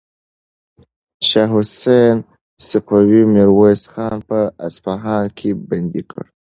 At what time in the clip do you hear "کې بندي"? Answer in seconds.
5.37-6.03